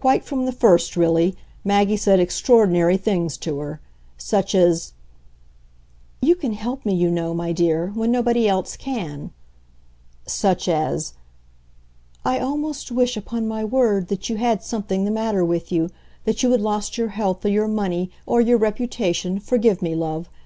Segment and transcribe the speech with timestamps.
[0.00, 3.78] Quite from the first, really, Maggie said extraordinary things to her,
[4.16, 4.94] such as
[6.22, 9.32] "You can help me, you know, my dear, when nobody else can;"
[10.24, 11.12] such as
[12.24, 15.90] "I almost wish, upon my word, that you had something the matter with you,
[16.24, 20.30] that you had lost your health, or your money, or your reputation (forgive me, love!)